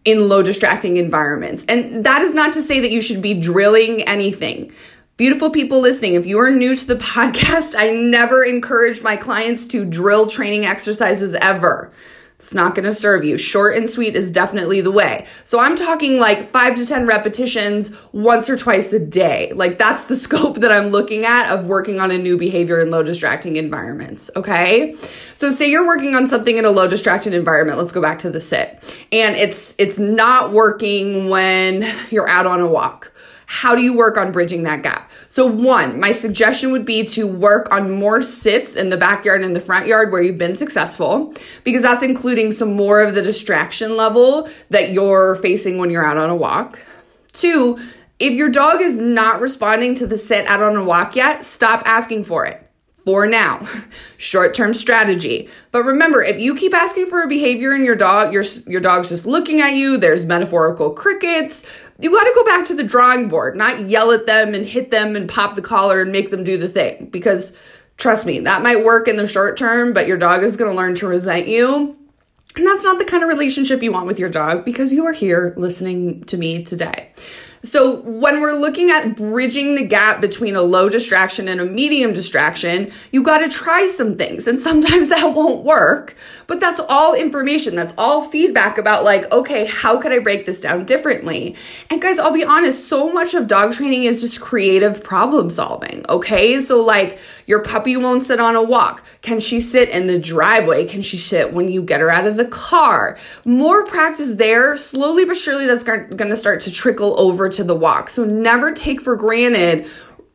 in 0.05 0.29
low 0.29 0.41
distracting 0.41 0.95
environments. 0.95 1.65
And 1.65 2.05
that 2.05 2.21
is 2.21 2.33
not 2.33 2.53
to 2.53 2.61
say 2.61 2.79
that 2.79 2.91
you 2.91 3.01
should 3.01 3.21
be 3.21 3.33
drilling 3.33 4.03
anything. 4.03 4.71
Beautiful 5.17 5.49
people 5.49 5.81
listening, 5.81 6.13
if 6.13 6.25
you 6.25 6.39
are 6.39 6.49
new 6.49 6.75
to 6.75 6.87
the 6.87 6.95
podcast, 7.13 7.75
I 7.77 7.91
never 7.91 8.43
encourage 8.43 9.01
my 9.01 9.17
clients 9.17 9.65
to 9.67 9.83
drill 9.83 10.27
training 10.27 10.65
exercises 10.65 11.33
ever. 11.35 11.91
It's 12.37 12.53
not 12.53 12.75
going 12.75 12.85
to 12.85 12.93
serve 12.93 13.23
you. 13.23 13.35
Short 13.35 13.75
and 13.75 13.89
sweet 13.89 14.15
is 14.15 14.29
definitely 14.29 14.79
the 14.79 14.91
way. 14.91 15.25
So 15.43 15.59
I'm 15.59 15.75
talking 15.75 16.19
like 16.19 16.47
five 16.47 16.75
to 16.75 16.85
10 16.85 17.07
repetitions 17.07 17.95
once 18.11 18.47
or 18.47 18.55
twice 18.55 18.93
a 18.93 18.99
day. 18.99 19.51
Like 19.55 19.79
that's 19.79 20.05
the 20.05 20.15
scope 20.27 20.57
that 20.57 20.71
I'm 20.71 20.89
looking 20.89 21.25
at 21.25 21.51
of 21.51 21.65
working 21.65 21.99
on 21.99 22.11
a 22.11 22.17
new 22.17 22.37
behavior 22.37 22.79
in 22.79 22.91
low 22.91 23.01
distracting 23.01 23.55
environments. 23.55 24.29
Okay. 24.35 24.95
So 25.33 25.49
say 25.49 25.71
you're 25.71 25.87
working 25.87 26.15
on 26.15 26.27
something 26.27 26.57
in 26.57 26.65
a 26.65 26.69
low 26.69 26.87
distracted 26.87 27.33
environment. 27.33 27.79
Let's 27.79 27.91
go 27.91 28.03
back 28.03 28.19
to 28.19 28.29
the 28.29 28.39
sit 28.39 28.83
and 29.11 29.35
it's, 29.35 29.73
it's 29.79 29.97
not 29.97 30.51
working 30.51 31.29
when 31.29 31.91
you're 32.11 32.29
out 32.29 32.45
on 32.45 32.61
a 32.61 32.67
walk 32.67 33.11
how 33.49 33.75
do 33.75 33.81
you 33.81 33.95
work 33.95 34.17
on 34.17 34.33
bridging 34.33 34.63
that 34.63 34.83
gap? 34.83 35.09
So, 35.29 35.45
one, 35.45 36.01
my 36.01 36.11
suggestion 36.11 36.71
would 36.73 36.85
be 36.85 37.05
to 37.05 37.25
work 37.25 37.73
on 37.73 37.89
more 37.89 38.21
sits 38.21 38.75
in 38.75 38.89
the 38.89 38.97
backyard 38.97 39.43
and 39.43 39.55
the 39.55 39.61
front 39.61 39.87
yard 39.87 40.11
where 40.11 40.21
you've 40.21 40.37
been 40.37 40.53
successful, 40.53 41.33
because 41.63 41.81
that's 41.81 42.03
including 42.03 42.51
some 42.51 42.73
more 42.73 42.99
of 42.99 43.15
the 43.15 43.21
distraction 43.21 43.95
level 43.95 44.49
that 44.69 44.91
you're 44.91 45.35
facing 45.37 45.77
when 45.77 45.89
you're 45.89 46.05
out 46.05 46.17
on 46.17 46.29
a 46.29 46.35
walk. 46.35 46.85
Two, 47.31 47.79
if 48.19 48.33
your 48.33 48.49
dog 48.49 48.81
is 48.81 48.95
not 48.95 49.39
responding 49.39 49.95
to 49.95 50.07
the 50.07 50.17
sit 50.17 50.45
out 50.47 50.61
on 50.61 50.75
a 50.75 50.83
walk 50.83 51.15
yet, 51.15 51.45
stop 51.45 51.83
asking 51.85 52.25
for 52.25 52.45
it 52.45 52.67
for 53.07 53.25
now. 53.25 53.65
Short 54.17 54.53
term 54.53 54.73
strategy. 54.73 55.47
But 55.71 55.83
remember, 55.83 56.21
if 56.21 56.41
you 56.41 56.53
keep 56.53 56.73
asking 56.73 57.05
for 57.05 57.21
a 57.21 57.27
behavior 57.29 57.73
in 57.73 57.85
your 57.85 57.95
dog, 57.95 58.33
your, 58.33 58.43
your 58.65 58.81
dog's 58.81 59.07
just 59.07 59.25
looking 59.25 59.61
at 59.61 59.75
you, 59.75 59.95
there's 59.95 60.25
metaphorical 60.25 60.91
crickets, 60.91 61.65
you 61.99 62.11
got 62.11 62.23
to 62.23 62.33
go 62.35 62.45
back 62.45 62.65
to 62.67 62.75
the 62.75 62.83
drawing 62.83 63.27
board, 63.27 63.55
not 63.55 63.81
yell 63.81 64.11
at 64.11 64.25
them 64.25 64.53
and 64.53 64.65
hit 64.65 64.91
them 64.91 65.15
and 65.15 65.29
pop 65.29 65.55
the 65.55 65.61
collar 65.61 66.01
and 66.01 66.11
make 66.11 66.29
them 66.29 66.43
do 66.43 66.57
the 66.57 66.69
thing. 66.69 67.09
Because 67.09 67.55
trust 67.97 68.25
me, 68.25 68.39
that 68.41 68.61
might 68.61 68.83
work 68.83 69.07
in 69.07 69.15
the 69.15 69.27
short 69.27 69.57
term, 69.57 69.93
but 69.93 70.07
your 70.07 70.17
dog 70.17 70.43
is 70.43 70.57
going 70.57 70.69
to 70.69 70.77
learn 70.77 70.95
to 70.95 71.07
resent 71.07 71.47
you. 71.47 71.95
And 72.55 72.65
that's 72.65 72.83
not 72.83 72.97
the 72.97 73.05
kind 73.05 73.23
of 73.23 73.29
relationship 73.29 73.83
you 73.83 73.91
want 73.91 74.07
with 74.07 74.19
your 74.19 74.29
dog 74.29 74.65
because 74.65 74.91
you 74.91 75.05
are 75.05 75.13
here 75.13 75.53
listening 75.57 76.23
to 76.25 76.37
me 76.37 76.63
today. 76.63 77.11
So 77.63 77.97
when 78.01 78.39
we're 78.41 78.57
looking 78.57 78.91
at 78.91 79.15
bridging 79.15 79.75
the 79.75 79.85
gap 79.85 80.21
between 80.21 80.55
a 80.55 80.61
low 80.61 80.89
distraction 80.89 81.47
and 81.47 81.59
a 81.59 81.65
medium 81.65 82.13
distraction, 82.13 82.91
you 83.11 83.23
got 83.23 83.39
to 83.39 83.49
try 83.49 83.87
some 83.87 84.15
things. 84.15 84.47
And 84.47 84.61
sometimes 84.61 85.09
that 85.09 85.33
won't 85.35 85.63
work, 85.63 86.15
but 86.45 86.59
that's 86.59 86.79
all 86.79 87.13
information. 87.13 87.75
That's 87.75 87.93
all 87.97 88.25
feedback 88.25 88.77
about 88.77 89.03
like, 89.03 89.31
okay, 89.31 89.65
how 89.65 89.99
could 89.99 90.11
I 90.11 90.19
break 90.19 90.45
this 90.45 90.59
down 90.59 90.85
differently? 90.85 91.55
And 91.89 92.01
guys, 92.01 92.19
I'll 92.19 92.33
be 92.33 92.43
honest, 92.43 92.87
so 92.87 93.11
much 93.11 93.33
of 93.33 93.47
dog 93.47 93.73
training 93.73 94.03
is 94.03 94.21
just 94.21 94.39
creative 94.39 95.03
problem 95.03 95.49
solving. 95.49 96.05
Okay. 96.09 96.59
So 96.59 96.81
like 96.81 97.19
your 97.45 97.63
puppy 97.63 97.97
won't 97.97 98.23
sit 98.23 98.39
on 98.39 98.55
a 98.55 98.61
walk. 98.61 99.03
Can 99.21 99.39
she 99.39 99.59
sit 99.59 99.89
in 99.89 100.07
the 100.07 100.19
driveway? 100.19 100.85
Can 100.85 101.01
she 101.01 101.17
sit 101.17 101.53
when 101.53 101.69
you 101.69 101.81
get 101.81 102.01
her 102.01 102.09
out 102.09 102.27
of 102.27 102.37
the 102.37 102.45
car? 102.45 103.17
More 103.45 103.85
practice 103.85 104.35
there. 104.35 104.77
Slowly 104.77 105.25
but 105.25 105.37
surely 105.37 105.65
that's 105.65 105.83
going 105.83 106.17
to 106.17 106.35
start 106.35 106.61
to 106.61 106.71
trickle 106.71 107.19
over 107.19 107.46
to 107.49 107.63
the 107.63 107.75
walk. 107.75 108.09
So 108.09 108.23
never 108.25 108.73
take 108.73 109.01
for 109.01 109.15
granted 109.15 109.87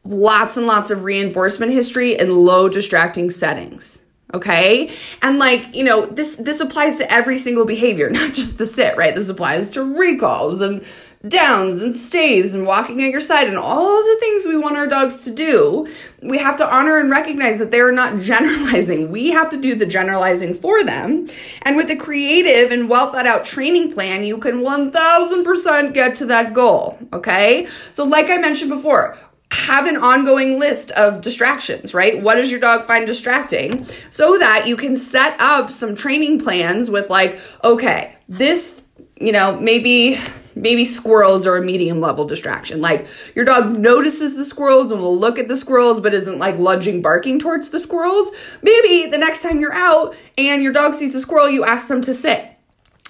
lots 0.04 0.57
and 0.57 0.66
lots 0.66 0.90
of 0.90 1.04
reinforcement 1.04 1.73
history 1.73 2.19
in 2.19 2.45
low 2.45 2.69
distracting 2.69 3.31
settings 3.31 4.04
okay 4.35 4.90
and 5.21 5.38
like 5.38 5.75
you 5.75 5.85
know 5.85 6.07
this 6.07 6.37
this 6.37 6.61
applies 6.61 6.97
to 6.97 7.12
every 7.12 7.37
single 7.37 7.64
behavior 7.64 8.11
not 8.11 8.35
just 8.35 8.59
the 8.59 8.66
sit 8.66 8.97
right 8.97 9.14
this 9.14 9.28
applies 9.28 9.71
to 9.71 9.83
recalls 9.83 10.61
and 10.61 10.85
downs 11.26 11.81
and 11.81 11.95
stays 11.95 12.52
and 12.55 12.67
walking 12.67 13.00
at 13.02 13.11
your 13.11 13.21
side 13.21 13.47
and 13.47 13.57
all 13.57 13.99
of 13.99 14.05
the 14.05 14.17
things 14.19 14.45
we 14.45 14.57
want 14.57 14.76
our 14.76 14.88
dogs 14.88 15.23
to 15.23 15.31
do 15.31 15.87
we 16.21 16.38
have 16.38 16.57
to 16.57 16.75
honor 16.75 16.99
and 16.99 17.11
recognize 17.11 17.59
that 17.61 17.71
they 17.71 17.81
are 17.81 17.93
not 17.93 18.19
generalizing 18.21 19.11
we 19.11 19.31
have 19.31 19.49
to 19.49 19.57
do 19.57 19.76
the 19.76 19.87
generalizing 19.87 20.52
for 20.52 20.83
them 20.83 21.29
and 21.62 21.76
with 21.76 21.88
a 21.91 21.97
creative 21.97 22.73
and 22.73 22.88
well 22.88 23.12
thought 23.12 23.26
out 23.26 23.45
training 23.45 23.93
plan 23.93 24.25
you 24.25 24.37
can 24.37 24.64
1000% 24.64 25.95
get 25.95 26.17
to 26.17 26.26
that 26.26 26.52
goal 26.52 26.99
okay 27.12 27.69
so 27.93 28.05
like 28.05 28.29
i 28.29 28.37
mentioned 28.37 28.71
before 28.71 29.17
have 29.52 29.87
an 29.87 29.99
ongoing 29.99 30.59
list 30.59 30.91
of 30.93 31.21
distractions, 31.21 31.93
right? 31.93 32.23
What 32.23 32.37
does 32.37 32.50
your 32.50 32.59
dog 32.59 32.87
find 32.87 33.07
distracting? 33.07 33.87
So 34.09 34.38
that 34.38 34.67
you 34.67 34.79
can 34.79 34.97
set 34.97 35.38
up 35.38 35.71
some 35.71 35.95
training 35.95 36.41
plans 36.41 36.88
with, 36.88 37.11
like, 37.11 37.38
okay, 37.62 38.17
this, 38.31 38.81
you 39.21 39.31
know, 39.31 39.61
maybe 39.61 40.19
maybe 40.55 40.85
squirrels 40.85 41.47
are 41.47 41.57
a 41.57 41.63
medium 41.63 42.01
level 42.01 42.25
distraction. 42.25 42.81
Like 42.81 43.07
your 43.35 43.45
dog 43.45 43.79
notices 43.79 44.37
the 44.37 44.45
squirrels 44.45 44.93
and 44.93 45.01
will 45.01 45.17
look 45.17 45.39
at 45.39 45.49
the 45.49 45.57
squirrels, 45.57 46.01
but 46.01 46.15
isn't 46.15 46.39
like 46.39 46.59
lunging, 46.59 47.03
barking 47.03 47.39
towards 47.39 47.71
the 47.71 47.81
squirrels. 47.81 48.33
Maybe 48.63 49.11
the 49.11 49.19
next 49.19 49.43
time 49.43 49.61
you're 49.61 49.75
out 49.75 50.15
and 50.39 50.63
your 50.63 50.73
dog 50.73 50.95
sees 50.95 51.15
a 51.15 51.21
squirrel, 51.21 51.49
you 51.49 51.65
ask 51.65 51.89
them 51.89 52.03
to 52.03 52.15
sit 52.15 52.49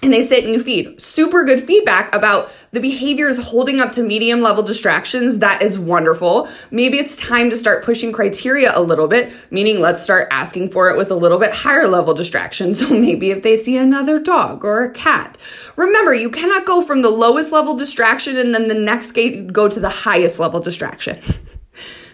and 0.03 0.13
they 0.13 0.21
sit 0.21 0.43
and 0.43 0.53
you 0.53 0.61
feed. 0.61 1.01
Super 1.01 1.43
good 1.43 1.65
feedback 1.65 2.13
about 2.13 2.51
the 2.73 2.79
behavior 2.79 3.29
is 3.29 3.37
holding 3.37 3.79
up 3.79 3.91
to 3.93 4.03
medium 4.03 4.41
level 4.41 4.63
distractions. 4.63 5.37
That 5.37 5.61
is 5.61 5.79
wonderful. 5.79 6.49
Maybe 6.71 6.97
it's 6.97 7.15
time 7.15 7.51
to 7.51 7.55
start 7.55 7.85
pushing 7.85 8.11
criteria 8.11 8.75
a 8.75 8.81
little 8.81 9.07
bit, 9.07 9.31
meaning 9.51 9.79
let's 9.79 10.03
start 10.03 10.27
asking 10.31 10.69
for 10.69 10.89
it 10.89 10.97
with 10.97 11.11
a 11.11 11.15
little 11.15 11.37
bit 11.39 11.53
higher 11.53 11.87
level 11.87 12.13
distraction. 12.13 12.73
So 12.83 12.89
maybe 12.89 13.29
if 13.29 13.43
they 13.43 13.55
see 13.55 13.77
another 13.77 14.19
dog 14.19 14.65
or 14.65 14.83
a 14.83 14.91
cat. 14.91 15.37
Remember, 15.75 16.13
you 16.13 16.31
cannot 16.31 16.65
go 16.65 16.81
from 16.81 17.03
the 17.03 17.09
lowest 17.09 17.51
level 17.51 17.75
distraction 17.75 18.35
and 18.35 18.53
then 18.53 18.67
the 18.67 18.73
next 18.73 19.11
gate 19.11 19.53
go 19.53 19.69
to 19.69 19.79
the 19.79 19.89
highest 19.89 20.39
level 20.39 20.59
distraction. 20.59 21.19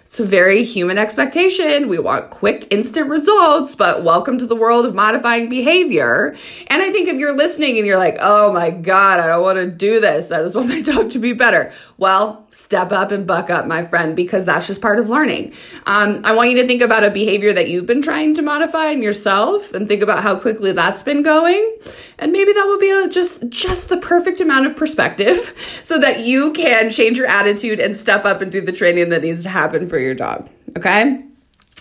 It's 0.10 0.20
a 0.20 0.26
very 0.26 0.64
human 0.64 0.98
expectation. 0.98 1.88
We 1.88 2.00
want 2.00 2.32
quick, 2.32 2.66
instant 2.72 3.12
results, 3.12 3.76
but 3.76 4.04
welcome 4.04 4.40
to 4.40 4.48
the 4.48 4.56
world 4.56 4.88
of 4.88 4.96
modifying 4.96 5.50
behavior. 5.50 6.36
And 6.66 6.82
I 6.82 6.90
think 6.90 7.08
if 7.08 7.18
you're 7.18 7.38
listening 7.38 7.78
and 7.78 7.86
you're 7.86 8.00
like, 8.00 8.18
oh 8.20 8.52
my 8.52 8.72
God, 8.72 9.20
I 9.20 9.28
don't 9.28 9.44
want 9.44 9.60
to 9.60 9.68
do 9.68 10.00
this, 10.00 10.32
I 10.32 10.42
just 10.42 10.56
want 10.56 10.70
my 10.70 10.82
dog 10.94 11.12
to 11.12 11.20
be 11.20 11.34
better. 11.34 11.72
Well, 12.00 12.48
step 12.50 12.92
up 12.92 13.12
and 13.12 13.28
buck 13.28 13.52
up, 13.52 13.68
my 13.68 13.86
friend, 13.86 14.16
because 14.16 14.46
that's 14.46 14.66
just 14.66 14.82
part 14.82 14.98
of 14.98 15.10
learning. 15.10 15.54
Um, 15.86 16.22
I 16.24 16.34
want 16.34 16.50
you 16.50 16.58
to 16.58 16.66
think 16.66 16.82
about 16.82 17.04
a 17.04 17.12
behavior 17.12 17.54
that 17.54 17.70
you've 17.70 17.86
been 17.86 18.02
trying 18.02 18.34
to 18.34 18.42
modify 18.42 18.88
in 18.88 19.04
yourself 19.04 19.76
and 19.76 19.88
think 19.88 20.02
about 20.02 20.24
how 20.24 20.40
quickly 20.40 20.72
that's 20.72 21.04
been 21.04 21.22
going. 21.22 21.78
And 22.20 22.32
maybe 22.32 22.54
that 22.54 22.66
will 22.66 22.80
be 22.80 23.10
just, 23.12 23.50
just 23.50 23.90
the 23.90 23.98
perfect 23.98 24.42
amount 24.42 24.66
of 24.66 24.76
perspective 24.76 25.56
so 25.84 25.98
that 26.00 26.20
you 26.20 26.54
can 26.54 26.90
change 26.90 27.18
your 27.18 27.28
attitude 27.28 27.80
and 27.80 27.98
step 27.98 28.26
up 28.26 28.42
and 28.42 28.52
do 28.52 28.62
the 28.62 28.72
training 28.72 29.10
that 29.10 29.24
needs 29.24 29.44
to 29.44 29.50
happen 29.50 29.88
for 29.88 29.98
your 29.98 30.14
dog. 30.14 30.50
Okay. 30.78 31.24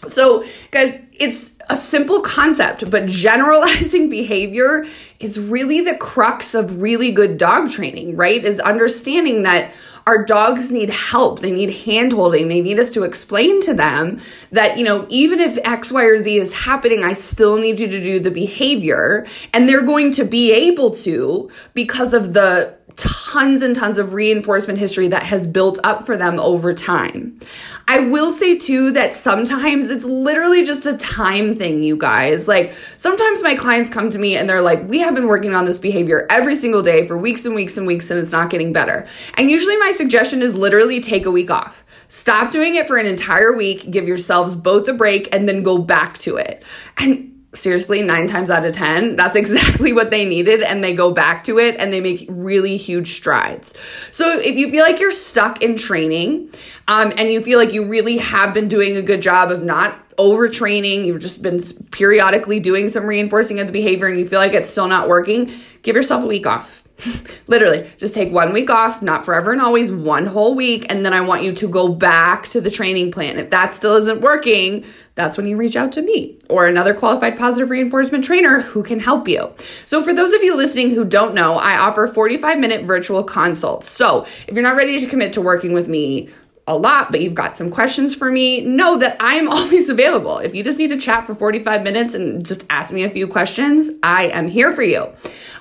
So, 0.07 0.45
guys, 0.71 1.00
it's 1.12 1.52
a 1.68 1.76
simple 1.76 2.21
concept, 2.21 2.88
but 2.90 3.07
generalizing 3.07 4.09
behavior 4.11 4.87
is 5.18 5.38
really 5.38 5.80
the 5.80 5.97
crux 5.97 6.54
of 6.54 6.80
really 6.80 7.11
good 7.11 7.37
dog 7.37 7.71
training, 7.71 8.16
right? 8.16 8.45
Is 8.45 8.61
understanding 8.61 9.42
that 9.42 9.73
our 10.08 10.24
dogs 10.24 10.70
need 10.70 10.88
help. 10.88 11.40
They 11.40 11.52
need 11.52 11.84
hand 11.84 12.14
holding. 12.14 12.48
They 12.48 12.62
need 12.62 12.80
us 12.80 12.88
to 12.92 13.02
explain 13.02 13.60
to 13.60 13.74
them 13.74 14.22
that, 14.50 14.78
you 14.78 14.84
know, 14.84 15.04
even 15.10 15.38
if 15.38 15.58
X, 15.64 15.92
Y, 15.92 16.02
or 16.02 16.16
Z 16.16 16.34
is 16.34 16.54
happening, 16.64 17.04
I 17.04 17.12
still 17.12 17.58
need 17.58 17.78
you 17.78 17.88
to 17.88 18.02
do 18.02 18.18
the 18.18 18.30
behavior. 18.30 19.26
And 19.52 19.68
they're 19.68 19.84
going 19.84 20.12
to 20.12 20.24
be 20.24 20.50
able 20.50 20.92
to 20.92 21.50
because 21.74 22.14
of 22.14 22.32
the 22.32 22.77
tons 22.99 23.62
and 23.62 23.76
tons 23.76 23.99
of 23.99 24.12
reinforcement 24.12 24.78
history 24.78 25.07
that 25.09 25.23
has 25.23 25.47
built 25.47 25.78
up 25.85 26.05
for 26.05 26.17
them 26.17 26.40
over 26.40 26.73
time. 26.73 27.38
I 27.87 28.00
will 28.00 28.31
say 28.33 28.59
too 28.59 28.90
that 28.90 29.14
sometimes 29.14 29.88
it's 29.88 30.05
literally 30.05 30.64
just 30.64 30.85
a 30.85 30.97
time 30.97 31.55
thing, 31.55 31.83
you 31.83 31.97
guys. 31.97 32.49
Like 32.49 32.75
sometimes 32.97 33.43
my 33.43 33.55
clients 33.55 33.88
come 33.88 34.11
to 34.11 34.19
me 34.19 34.37
and 34.37 34.50
they're 34.50 34.61
like, 34.61 34.87
we 34.88 34.99
have 34.99 35.14
been 35.14 35.28
working 35.28 35.55
on 35.55 35.64
this 35.64 35.78
behavior 35.78 36.26
every 36.28 36.57
single 36.57 36.83
day 36.83 37.07
for 37.07 37.17
weeks 37.17 37.45
and 37.45 37.55
weeks 37.55 37.78
and 37.78 37.87
weeks 37.87 38.11
and 38.11 38.19
it's 38.19 38.33
not 38.33 38.50
getting 38.50 38.73
better. 38.73 39.07
And 39.35 39.49
usually 39.49 39.76
my 39.76 39.93
suggestion 39.93 40.43
is 40.43 40.59
literally 40.59 41.00
take 41.00 41.25
a 41.25 41.31
week 41.31 41.50
off. 41.50 41.85
Stop 42.09 42.50
doing 42.50 42.75
it 42.75 42.88
for 42.88 42.97
an 42.97 43.07
entire 43.07 43.55
week, 43.55 43.90
give 43.90 44.09
yourselves 44.09 44.57
both 44.57 44.88
a 44.88 44.95
break, 44.95 45.33
and 45.33 45.47
then 45.47 45.62
go 45.62 45.78
back 45.78 46.17
to 46.19 46.37
it. 46.37 46.64
And 46.97 47.38
seriously, 47.55 48.02
nine 48.02 48.26
times 48.26 48.50
out 48.50 48.64
of 48.64 48.75
10, 48.75 49.17
that's 49.17 49.37
exactly 49.37 49.93
what 49.95 50.11
they 50.11 50.25
needed. 50.25 50.62
And 50.62 50.83
they 50.83 50.95
go 50.95 51.12
back 51.12 51.45
to 51.45 51.59
it 51.59 51.76
and 51.78 51.93
they 51.93 52.00
make 52.00 52.26
really 52.28 52.76
huge 52.76 53.14
strides. 53.14 53.75
So 54.12 54.38
if 54.38 54.57
you 54.57 54.71
feel 54.71 54.85
like 54.85 55.00
you're 55.00 55.11
stuck 55.11 55.62
in 55.62 55.76
training 55.76 56.50
um, 56.87 57.12
and 57.17 57.33
you 57.33 57.40
feel 57.40 57.59
like 57.59 57.73
you 57.73 57.87
really 57.87 58.19
have 58.19 58.55
been 58.55 58.69
doing 58.69 58.97
a 58.97 59.02
good 59.02 59.23
job 59.23 59.50
of 59.50 59.62
not 59.62 60.09
overtraining, 60.17 61.05
you've 61.05 61.21
just 61.21 61.43
been 61.43 61.61
periodically 61.90 62.61
doing 62.61 62.88
some 62.88 63.07
reinforcing 63.07 63.61
of 63.61 63.67
the 63.67 63.73
behavior 63.73 64.07
and 64.07 64.19
you 64.19 64.26
feel 64.26 64.40
like 64.40 64.52
it's 64.52 64.69
still 64.69 64.88
not 64.88 65.09
working, 65.09 65.52
give 65.83 65.97
yourself 65.97 66.25
a 66.25 66.26
week 66.26 66.47
off. 66.47 66.83
Literally, 67.47 67.88
just 67.97 68.14
take 68.14 68.33
one 68.33 68.52
week 68.52 68.71
off, 68.71 69.02
not 69.02 69.25
forever 69.25 69.52
and 69.52 69.61
always, 69.61 69.93
one 69.93 70.26
whole 70.26 70.55
week, 70.55 70.87
and 70.88 71.05
then 71.05 71.12
I 71.12 71.21
want 71.21 71.43
you 71.43 71.52
to 71.52 71.69
go 71.69 71.88
back 71.88 72.49
to 72.49 72.61
the 72.61 72.71
training 72.71 73.12
plan. 73.12 73.38
If 73.38 73.50
that 73.50 73.73
still 73.73 73.97
isn't 73.97 74.21
working, 74.21 74.85
that's 75.14 75.37
when 75.37 75.47
you 75.47 75.57
reach 75.57 75.76
out 75.76 75.93
to 75.93 76.02
me 76.02 76.38
or 76.49 76.67
another 76.67 76.95
qualified 76.95 77.38
positive 77.38 77.71
reinforcement 77.71 78.25
trainer 78.25 78.61
who 78.61 78.83
can 78.83 79.00
help 79.00 79.28
you. 79.28 79.52
So, 79.87 80.02
for 80.02 80.12
those 80.12 80.33
of 80.33 80.43
you 80.43 80.57
listening 80.57 80.90
who 80.90 81.05
don't 81.05 81.35
know, 81.35 81.57
I 81.57 81.78
offer 81.78 82.07
45 82.07 82.59
minute 82.59 82.85
virtual 82.85 83.23
consults. 83.23 83.88
So, 83.88 84.26
if 84.47 84.55
you're 84.55 84.62
not 84.62 84.76
ready 84.76 84.99
to 84.99 85.07
commit 85.07 85.33
to 85.35 85.40
working 85.40 85.73
with 85.73 85.88
me, 85.88 86.31
a 86.68 86.76
lot, 86.76 87.10
but 87.10 87.20
you've 87.20 87.34
got 87.34 87.56
some 87.56 87.70
questions 87.70 88.14
for 88.14 88.30
me, 88.30 88.60
know 88.60 88.98
that 88.98 89.16
I'm 89.18 89.48
always 89.52 89.88
available. 89.88 90.38
If 90.38 90.54
you 90.54 90.62
just 90.62 90.78
need 90.78 90.90
to 90.90 90.96
chat 90.96 91.26
for 91.26 91.34
45 91.34 91.82
minutes 91.82 92.14
and 92.14 92.44
just 92.44 92.64
ask 92.70 92.92
me 92.92 93.02
a 93.04 93.10
few 93.10 93.26
questions, 93.26 93.90
I 94.02 94.26
am 94.26 94.48
here 94.48 94.72
for 94.72 94.82
you. 94.82 95.08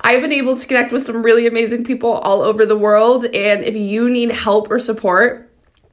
I've 0.01 0.21
been 0.21 0.33
able 0.33 0.55
to 0.55 0.67
connect 0.67 0.91
with 0.91 1.01
some 1.01 1.23
really 1.23 1.47
amazing 1.47 1.83
people 1.83 2.11
all 2.11 2.41
over 2.41 2.65
the 2.65 2.77
world. 2.77 3.25
And 3.25 3.63
if 3.63 3.75
you 3.75 4.09
need 4.09 4.31
help 4.31 4.69
or 4.69 4.79
support, 4.79 5.46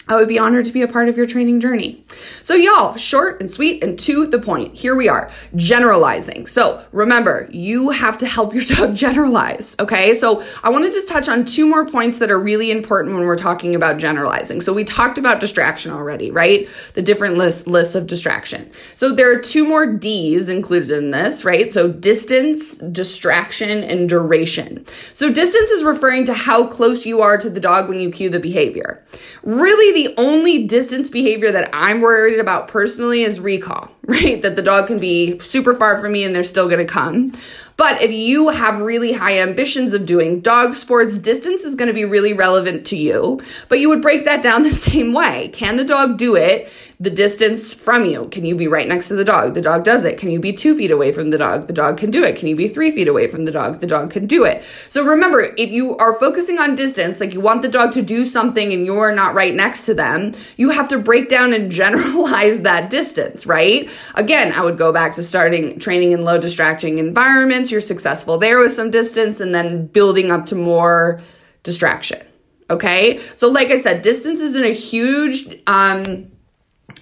I 0.06 0.16
would 0.16 0.28
be 0.28 0.38
honored 0.38 0.66
to 0.66 0.73
be 0.73 0.82
a 0.82 0.88
part 0.88 1.08
of 1.08 1.16
your 1.16 1.25
training 1.25 1.61
journey. 1.61 2.04
So, 2.42 2.54
y'all, 2.54 2.96
short 2.96 3.40
and 3.40 3.49
sweet 3.50 3.82
and 3.82 3.99
to 4.00 4.26
the 4.26 4.38
point. 4.38 4.75
Here 4.75 4.94
we 4.94 5.08
are, 5.08 5.30
generalizing. 5.56 6.46
So, 6.46 6.84
remember, 6.92 7.49
you 7.50 7.88
have 7.90 8.18
to 8.18 8.26
help 8.26 8.52
your 8.54 8.64
dog 8.64 8.94
generalize, 8.94 9.75
okay? 9.80 10.14
So, 10.14 10.44
I 10.62 10.68
want 10.68 10.84
to 10.84 10.90
just 10.90 11.08
touch 11.08 11.28
on 11.28 11.46
two 11.46 11.66
more 11.66 11.87
points 11.87 12.18
that 12.18 12.30
are 12.30 12.38
really 12.38 12.70
important 12.70 13.14
when 13.14 13.25
we're 13.25 13.37
talking 13.37 13.75
about 13.75 13.96
generalizing. 13.96 14.61
So, 14.61 14.75
we 14.75 14.84
talked 14.84 15.16
about 15.16 15.40
distraction 15.40 15.90
already, 15.90 16.30
right? 16.30 16.68
The 16.92 17.02
different 17.02 17.38
list, 17.38 17.66
lists 17.66 17.94
of 17.94 18.06
distraction. 18.06 18.70
So, 18.92 19.11
there 19.11 19.32
are 19.32 19.40
two 19.40 19.66
more 19.66 19.87
D's 19.87 20.50
included 20.50 20.90
in 20.90 21.12
this, 21.12 21.46
right? 21.46 21.73
So, 21.73 21.90
distance, 21.90 22.76
distraction, 22.76 23.82
and 23.82 24.06
duration. 24.06 24.84
So, 25.14 25.32
distance 25.32 25.70
is 25.70 25.82
referring 25.82 26.26
to 26.26 26.34
how 26.34 26.66
close 26.66 27.06
you 27.06 27.23
are 27.23 27.38
to 27.38 27.49
the 27.49 27.61
dog 27.61 27.88
when 27.88 28.00
you 28.00 28.11
cue 28.11 28.28
the 28.28 28.38
behavior. 28.38 29.02
Really, 29.42 29.94
the 29.95 30.15
only 30.19 30.67
distance 30.67 31.09
behavior 31.09 31.53
that 31.53 31.71
I'm 31.73 32.01
worried 32.01 32.39
about 32.39 32.69
personally 32.69 33.23
is 33.23 33.41
recall, 33.41 33.91
right? 34.07 34.43
That 34.43 34.57
the 34.57 34.63
dog 34.63 34.89
can 34.89 34.99
be 34.99 35.39
super 35.39 35.75
far 35.75 36.01
from 36.01 36.13
me 36.13 36.25
and 36.25 36.35
they're 36.35 36.45
still 36.45 36.69
gonna 36.69 36.85
come. 36.85 37.33
But 37.77 38.03
if 38.03 38.13
you 38.13 38.51
have 38.51 38.81
really 38.81 39.13
high 39.13 39.39
ambitions 39.41 39.95
of 39.95 40.07
doing 40.07 40.41
dog 40.41 40.75
sports, 40.75 41.19
distance 41.19 41.65
is 41.65 41.75
going 41.75 41.89
to 41.89 41.95
be 41.95 42.05
really 42.05 42.33
relevant 42.33 42.87
to 42.89 42.97
you. 42.97 43.41
But 43.69 43.81
you 43.81 43.89
would 43.89 44.03
break 44.03 44.25
that 44.27 44.43
down 44.43 44.63
the 44.65 44.73
same 44.73 45.13
way. 45.13 45.51
Can 45.53 45.77
the 45.77 45.85
dog 45.85 46.17
do 46.17 46.37
it 46.37 46.71
the 47.01 47.11
distance 47.11 47.75
from 47.75 48.05
you? 48.05 48.29
Can 48.29 48.45
you 48.45 48.55
be 48.55 48.69
right 48.69 48.87
next 48.87 49.09
to 49.09 49.15
the 49.15 49.25
dog? 49.25 49.55
The 49.55 49.61
dog 49.61 49.85
does 49.85 50.05
it. 50.05 50.19
Can 50.19 50.31
you 50.31 50.39
be 50.39 50.53
two 50.53 50.77
feet 50.77 50.91
away 50.91 51.13
from 51.13 51.31
the 51.31 51.39
dog? 51.39 51.67
The 51.67 51.73
dog 51.73 51.99
can 51.99 52.11
do 52.11 52.23
it. 52.23 52.37
Can 52.37 52.49
you 52.49 52.57
be 52.57 52.69
three 52.69 52.91
feet 52.91 53.09
away 53.09 53.27
from 53.27 53.45
the 53.45 53.53
dog? 53.53 53.81
The 53.81 53.87
dog 53.87 54.11
can 54.11 54.27
do 54.27 54.45
it. 54.45 54.63
So 54.89 55.05
remember, 55.05 55.55
if 55.57 55.71
you 55.71 55.97
are 55.97 56.19
focusing 56.19 56.59
on 56.59 56.75
distance, 56.75 57.21
like 57.21 57.35
you 57.35 57.41
want 57.41 57.63
the 57.63 57.69
dog 57.69 57.93
to 57.93 58.03
do 58.03 58.25
something 58.25 58.73
and 58.73 58.87
you're 58.87 59.15
not 59.15 59.35
right 59.35 59.55
next 59.55 59.87
to 59.87 59.95
them, 59.95 60.33
you 60.57 60.71
have 60.71 60.89
to 60.89 60.99
break 60.99 61.29
down 61.29 61.53
and 61.53 61.71
generalize 61.85 62.61
that 62.61 62.91
distance, 62.91 63.47
right? 63.47 63.89
Again, 64.15 64.53
I 64.53 64.63
would 64.63 64.79
go 64.79 64.93
back 64.93 65.13
to 65.15 65.23
starting 65.23 65.79
training 65.79 66.13
in 66.13 66.25
low 66.25 66.39
distracting 66.39 66.99
environments. 66.99 67.73
You're 67.73 67.81
successful 67.81 68.39
there 68.39 68.61
with 68.61 68.73
some 68.73 68.91
distance 68.91 69.41
and 69.41 69.55
then 69.55 69.87
building 69.89 70.31
up 70.31 70.47
to 70.47 70.55
more 70.55 71.21
distraction. 71.63 72.25
Okay. 72.71 73.21
So, 73.35 73.49
like 73.51 73.69
I 73.69 73.77
said, 73.77 74.03
distance 74.03 74.41
isn't 74.41 74.65
a 74.65 74.73
huge, 74.73 75.61
um, 75.67 76.31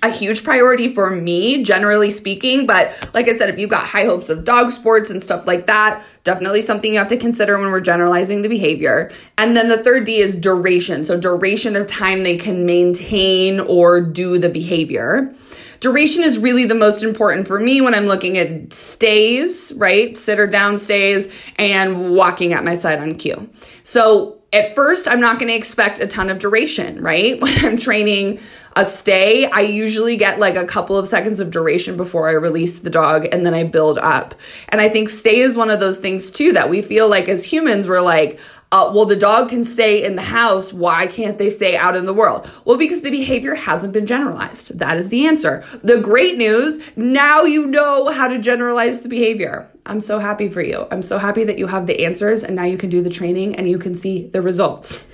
a 0.02 0.10
huge 0.10 0.42
priority 0.42 0.88
for 0.88 1.10
me, 1.10 1.62
generally 1.62 2.10
speaking. 2.10 2.66
But 2.66 2.92
like 3.14 3.28
I 3.28 3.36
said, 3.36 3.48
if 3.48 3.58
you've 3.58 3.70
got 3.70 3.86
high 3.86 4.04
hopes 4.04 4.28
of 4.28 4.44
dog 4.44 4.72
sports 4.72 5.10
and 5.10 5.22
stuff 5.22 5.46
like 5.46 5.66
that, 5.68 6.02
definitely 6.24 6.60
something 6.60 6.92
you 6.92 6.98
have 6.98 7.08
to 7.08 7.16
consider 7.16 7.58
when 7.58 7.70
we're 7.70 7.80
generalizing 7.80 8.42
the 8.42 8.48
behavior. 8.48 9.12
And 9.38 9.56
then 9.56 9.68
the 9.68 9.82
third 9.82 10.04
D 10.04 10.18
is 10.18 10.34
duration. 10.36 11.04
So, 11.04 11.18
duration 11.18 11.76
of 11.76 11.86
time 11.86 12.24
they 12.24 12.36
can 12.36 12.66
maintain 12.66 13.60
or 13.60 14.00
do 14.00 14.38
the 14.38 14.48
behavior. 14.48 15.32
Duration 15.78 16.22
is 16.22 16.38
really 16.38 16.64
the 16.64 16.76
most 16.76 17.02
important 17.02 17.46
for 17.46 17.58
me 17.58 17.80
when 17.80 17.94
I'm 17.94 18.06
looking 18.06 18.38
at 18.38 18.72
stays, 18.72 19.72
right? 19.76 20.16
Sit 20.16 20.38
or 20.38 20.46
down 20.46 20.78
stays 20.78 21.32
and 21.56 22.14
walking 22.14 22.52
at 22.52 22.64
my 22.64 22.76
side 22.76 22.98
on 22.98 23.14
cue. 23.14 23.48
So, 23.84 24.38
at 24.52 24.74
first, 24.74 25.08
I'm 25.08 25.20
not 25.20 25.38
going 25.38 25.48
to 25.48 25.56
expect 25.56 25.98
a 25.98 26.06
ton 26.06 26.28
of 26.28 26.38
duration, 26.38 27.02
right? 27.02 27.40
When 27.40 27.64
I'm 27.64 27.76
training 27.76 28.40
a 28.76 28.84
stay, 28.84 29.46
I 29.46 29.60
usually 29.60 30.16
get 30.16 30.38
like 30.38 30.56
a 30.56 30.66
couple 30.66 30.96
of 30.96 31.08
seconds 31.08 31.40
of 31.40 31.50
duration 31.50 31.96
before 31.96 32.28
I 32.28 32.32
release 32.32 32.80
the 32.80 32.90
dog 32.90 33.26
and 33.30 33.44
then 33.44 33.54
I 33.54 33.64
build 33.64 33.98
up. 33.98 34.34
And 34.68 34.80
I 34.80 34.88
think 34.88 35.10
stay 35.10 35.38
is 35.38 35.56
one 35.56 35.70
of 35.70 35.80
those 35.80 35.98
things 35.98 36.30
too 36.30 36.52
that 36.52 36.70
we 36.70 36.82
feel 36.82 37.08
like 37.08 37.28
as 37.28 37.44
humans, 37.44 37.88
we're 37.88 38.00
like, 38.00 38.38
uh, 38.72 38.90
well, 38.94 39.04
the 39.04 39.16
dog 39.16 39.50
can 39.50 39.64
stay 39.64 40.02
in 40.02 40.16
the 40.16 40.22
house. 40.22 40.72
Why 40.72 41.06
can't 41.06 41.36
they 41.36 41.50
stay 41.50 41.76
out 41.76 41.94
in 41.94 42.06
the 42.06 42.14
world? 42.14 42.50
Well, 42.64 42.78
because 42.78 43.02
the 43.02 43.10
behavior 43.10 43.54
hasn't 43.54 43.92
been 43.92 44.06
generalized. 44.06 44.78
That 44.78 44.96
is 44.96 45.10
the 45.10 45.26
answer. 45.26 45.62
The 45.82 46.00
great 46.00 46.38
news 46.38 46.82
now 46.96 47.42
you 47.42 47.66
know 47.66 48.10
how 48.10 48.28
to 48.28 48.38
generalize 48.38 49.02
the 49.02 49.10
behavior. 49.10 49.68
I'm 49.84 50.00
so 50.00 50.20
happy 50.20 50.48
for 50.48 50.62
you. 50.62 50.86
I'm 50.90 51.02
so 51.02 51.18
happy 51.18 51.44
that 51.44 51.58
you 51.58 51.66
have 51.66 51.86
the 51.86 52.06
answers 52.06 52.42
and 52.42 52.56
now 52.56 52.64
you 52.64 52.78
can 52.78 52.88
do 52.88 53.02
the 53.02 53.10
training 53.10 53.56
and 53.56 53.68
you 53.68 53.78
can 53.78 53.94
see 53.94 54.28
the 54.28 54.40
results. 54.40 55.04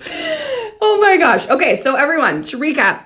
oh 0.80 1.00
my 1.00 1.16
gosh. 1.16 1.48
Okay, 1.48 1.76
so 1.76 1.96
everyone, 1.96 2.42
to 2.44 2.58
recap, 2.58 3.02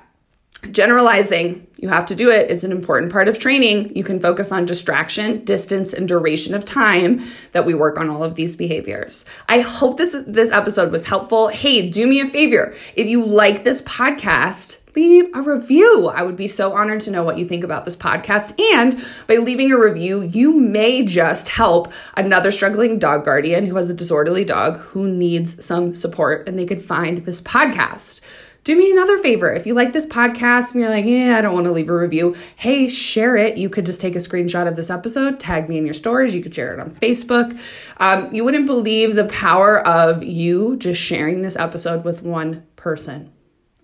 generalizing, 0.71 1.67
you 1.79 1.89
have 1.89 2.05
to 2.07 2.15
do 2.15 2.31
it. 2.31 2.51
It's 2.51 2.65
an 2.65 2.73
important 2.73 3.11
part 3.11 3.29
of 3.29 3.39
training. 3.39 3.97
You 3.97 4.05
can 4.05 4.21
focus 4.21 4.53
on 4.53 4.67
distraction, 4.67 5.45
distance, 5.45 5.95
and 5.95 6.07
duration 6.07 6.55
of 6.55 6.65
time 6.65 7.23
that 7.53 7.65
we 7.65 7.73
work 7.73 7.99
on 7.99 8.11
all 8.11 8.23
of 8.23 8.35
these 8.35 8.55
behaviors. 8.55 9.25
I 9.49 9.61
hope 9.61 9.97
this 9.97 10.15
this 10.27 10.53
episode 10.53 10.93
was 10.93 11.07
helpful. 11.07 11.49
Hey, 11.49 11.89
do 11.89 12.07
me 12.07 12.21
a 12.21 12.27
favor. 12.27 12.75
If 12.95 13.09
you 13.09 13.25
like 13.25 13.65
this 13.65 13.81
podcast, 13.83 14.77
leave 14.95 15.29
a 15.35 15.43
review. 15.43 16.09
I 16.09 16.23
would 16.23 16.37
be 16.37 16.49
so 16.49 16.73
honored 16.77 17.01
to 17.03 17.11
know 17.11 17.23
what 17.23 17.39
you 17.39 17.45
think 17.45 17.65
about 17.65 17.85
this 17.85 17.97
podcast. 17.97 18.59
And 18.75 19.03
by 19.27 19.37
leaving 19.37 19.73
a 19.73 19.79
review, 19.79 20.23
you 20.23 20.59
may 20.59 21.05
just 21.05 21.49
help 21.49 21.93
another 22.17 22.51
struggling 22.51 22.99
dog 22.99 23.25
guardian 23.25 23.67
who 23.67 23.77
has 23.77 23.91
a 23.91 23.95
disorderly 23.95 24.45
dog 24.45 24.79
who 24.79 25.09
needs 25.09 25.65
some 25.65 25.95
support 25.95 26.49
and 26.49 26.59
they 26.59 26.67
could 26.67 26.83
find 26.83 27.19
this 27.19 27.41
podcast 27.41 28.21
do 28.65 28.77
me 28.77 28.91
another 28.91 29.17
favor. 29.19 29.51
If 29.51 29.67
you 29.67 29.75
like 29.75 29.93
this 29.93 30.07
podcast 30.07 30.73
and 30.73 30.81
you're 30.81 30.91
like, 30.91 31.07
yeah, 31.07 31.39
I 31.39 31.41
don't 31.41 31.55
want 31.55 31.65
to 31.65 31.73
leave 31.73 31.89
a 31.89 31.97
review, 31.97 32.37
hey, 32.57 32.89
share 32.89 33.37
it. 33.37 33.57
You 33.57 33.71
could 33.71 33.87
just 33.87 34.01
take 34.01 34.15
a 34.15 34.19
screenshot 34.19 34.69
of 34.69 34.77
this 34.77 34.91
episode, 34.91 35.41
tag 35.41 35.69
me 35.69 35.79
in 35.79 35.87
your 35.87 35.95
stories. 35.95 36.35
You 36.35 36.43
could 36.43 36.55
share 36.55 36.75
it 36.75 36.81
on 36.81 36.91
Facebook. 36.91 37.59
Um, 37.97 38.33
you 38.35 38.45
wouldn't 38.45 38.67
believe 38.67 39.15
the 39.15 39.27
power 39.27 39.87
of 39.87 40.23
you 40.23 40.77
just 40.77 41.01
sharing 41.01 41.41
this 41.41 41.57
episode 41.57 42.05
with 42.05 42.23
one 42.23 42.67
person. 42.77 43.33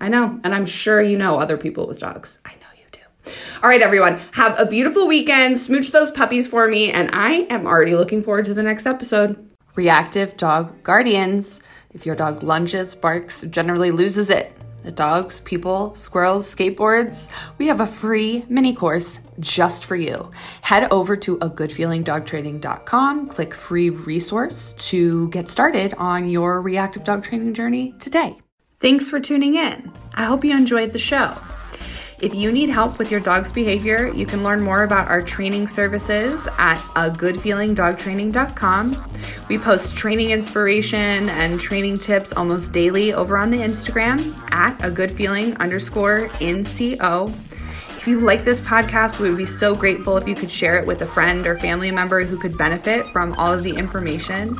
I 0.00 0.09
know. 0.09 0.41
And 0.45 0.55
I'm 0.55 0.67
sure 0.67 1.03
you 1.03 1.17
know 1.17 1.38
other 1.38 1.57
people 1.57 1.87
with 1.87 1.99
dogs. 1.99 2.38
I 2.45 2.53
know. 2.53 2.67
you 2.76 2.85
do. 2.93 3.33
All 3.62 3.69
right, 3.69 3.83
everyone, 3.83 4.21
have 4.33 4.59
a 4.59 4.67
beautiful 4.67 5.07
weekend. 5.07 5.59
Smooch 5.59 5.91
those 5.91 6.11
puppies 6.11 6.47
for 6.49 6.69
me. 6.69 6.91
And 6.91 7.11
I 7.12 7.47
am 7.50 7.67
already 7.67 7.95
looking 7.95 8.23
forward 8.23 8.45
to 8.47 8.55
the 8.55 8.62
next 8.62 8.87
episode. 8.87 9.49
Reactive 9.75 10.37
Dog 10.37 10.83
Guardians. 10.83 11.61
If 11.91 12.07
your 12.07 12.17
dog 12.17 12.43
lunges, 12.43 12.95
barks, 12.95 13.43
generally 13.43 13.91
loses 13.91 14.31
it, 14.31 14.53
the 14.83 14.93
dogs, 14.93 15.41
people, 15.41 15.95
squirrels, 15.95 16.55
skateboards, 16.55 17.29
we 17.59 17.67
have 17.67 17.81
a 17.81 17.87
free 17.87 18.45
mini 18.49 18.75
course 18.75 19.21
just 19.41 19.85
for 19.85 19.97
you. 19.97 20.31
Head 20.62 20.88
over 20.93 21.17
to 21.17 21.37
a 21.37 21.50
goodfeelingdogtraining.com, 21.50 23.29
click 23.29 23.55
free 23.55 23.91
resource 23.91 24.75
to 24.91 25.29
get 25.31 25.49
started 25.49 25.95
on 25.95 26.29
your 26.29 26.62
reactive 26.62 27.05
dog 27.05 27.23
training 27.23 27.55
journey 27.55 27.95
today. 27.99 28.38
Thanks 28.78 29.09
for 29.09 29.18
tuning 29.18 29.54
in. 29.54 29.90
I 30.12 30.25
hope 30.25 30.45
you 30.45 30.54
enjoyed 30.54 30.92
the 30.92 30.99
show. 30.99 31.35
If 32.21 32.35
you 32.35 32.52
need 32.52 32.68
help 32.68 32.99
with 32.99 33.11
your 33.11 33.21
dog's 33.21 33.50
behavior, 33.50 34.09
you 34.09 34.26
can 34.26 34.42
learn 34.42 34.61
more 34.61 34.83
about 34.83 35.09
our 35.09 35.23
training 35.23 35.66
services 35.66 36.47
at 36.59 36.78
a. 36.95 37.09
We 39.49 39.59
post 39.59 39.97
training 39.97 40.30
inspiration 40.30 41.30
and 41.30 41.58
training 41.58 41.99
tips 41.99 42.32
almost 42.34 42.75
daily 42.75 43.15
over 43.15 43.39
on 43.39 43.49
the 43.50 43.58
Instagram 43.58 44.36
at 44.50 44.82
a 44.84 44.91
good 44.91 45.10
feeling 45.10 45.56
underscore 45.56 46.28
NCO. 46.41 47.46
If 48.06 48.10
you 48.10 48.21
like 48.21 48.45
this 48.45 48.60
podcast, 48.60 49.19
we 49.19 49.28
would 49.28 49.36
be 49.36 49.45
so 49.45 49.75
grateful 49.75 50.16
if 50.16 50.28
you 50.28 50.36
could 50.36 50.49
share 50.49 50.78
it 50.78 50.86
with 50.86 51.02
a 51.02 51.06
friend 51.06 51.45
or 51.45 51.56
family 51.56 51.90
member 51.90 52.23
who 52.23 52.38
could 52.38 52.56
benefit 52.56 53.08
from 53.08 53.32
all 53.32 53.52
of 53.52 53.64
the 53.64 53.75
information. 53.75 54.56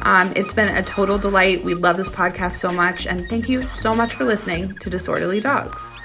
Um, 0.00 0.32
it's 0.34 0.54
been 0.54 0.74
a 0.74 0.82
total 0.82 1.18
delight. 1.18 1.62
We 1.62 1.74
love 1.74 1.98
this 1.98 2.08
podcast 2.08 2.52
so 2.52 2.72
much, 2.72 3.06
and 3.06 3.28
thank 3.28 3.50
you 3.50 3.60
so 3.60 3.94
much 3.94 4.14
for 4.14 4.24
listening 4.24 4.76
to 4.76 4.88
Disorderly 4.88 5.40
Dogs. 5.40 6.00